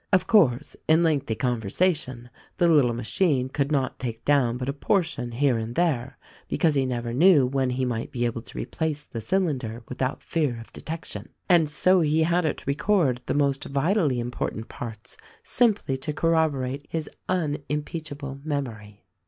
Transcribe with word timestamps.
Of 0.11 0.25
course, 0.25 0.75
in 0.87 1.03
lengthy 1.03 1.35
conversation, 1.35 2.31
the 2.57 2.67
little 2.67 2.95
machine 2.95 3.49
could 3.49 3.71
not 3.71 3.99
take 3.99 4.25
down 4.25 4.57
but 4.57 4.67
a 4.67 4.73
portion 4.73 5.31
here 5.31 5.59
and 5.59 5.75
there 5.75 6.17
because 6.47 6.73
he 6.73 6.87
never 6.87 7.13
knew 7.13 7.45
when 7.45 7.69
he 7.69 7.85
might 7.85 8.11
be 8.11 8.25
able 8.25 8.41
to 8.41 8.57
replace 8.57 9.03
the 9.05 9.21
cylinder 9.21 9.83
without 9.87 10.23
fear 10.23 10.59
of 10.59 10.73
detection, 10.73 11.29
and 11.47 11.69
so 11.69 12.01
he 12.01 12.23
had 12.23 12.45
it 12.45 12.65
record 12.65 13.21
the 13.27 13.35
most 13.35 13.65
vitally 13.65 14.19
important 14.19 14.69
parts, 14.69 15.17
simply 15.43 15.95
to 15.97 16.13
corroborate 16.13 16.87
his 16.89 17.07
unimpeachable 17.29 18.39
memory." 18.43 19.05